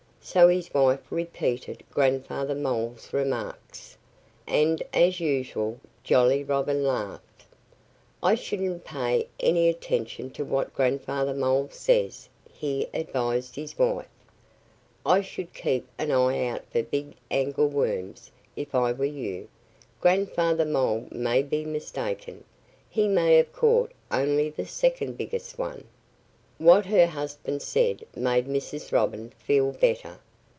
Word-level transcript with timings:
So 0.23 0.49
his 0.49 0.71
wife 0.71 1.01
repeated 1.09 1.81
Grandfather 1.89 2.53
Mole's 2.53 3.11
remarks. 3.11 3.97
And 4.45 4.81
as 4.93 5.19
usual 5.19 5.79
Jolly 6.03 6.43
Robin 6.43 6.85
laughed. 6.85 7.45
"I 8.21 8.35
shouldn't 8.35 8.85
pay 8.85 9.27
any 9.39 9.67
attention 9.67 10.29
to 10.33 10.45
what 10.45 10.75
Grandfather 10.75 11.33
Mole 11.33 11.69
says," 11.71 12.29
he 12.53 12.87
advised 12.93 13.55
his 13.55 13.79
wife. 13.79 14.07
"I 15.07 15.21
should 15.21 15.55
keep 15.55 15.87
an 15.97 16.11
eye 16.11 16.45
out 16.45 16.65
for 16.71 16.83
big 16.83 17.15
angleworms, 17.31 18.29
if 18.55 18.75
I 18.75 18.91
were 18.91 19.03
you. 19.05 19.49
Grandfather 20.01 20.65
Mole 20.65 21.07
may 21.09 21.41
be 21.41 21.65
mistaken. 21.65 22.43
He 22.87 23.07
may 23.07 23.37
have 23.37 23.51
caught 23.53 23.91
only 24.11 24.51
the 24.51 24.67
second 24.67 25.17
biggest 25.17 25.57
one." 25.57 25.85
What 26.59 26.85
her 26.85 27.07
husband 27.07 27.63
said 27.63 28.05
made 28.15 28.45
Mrs. 28.45 28.91
Robin 28.91 29.31
feel 29.39 29.71
better. 29.71 30.19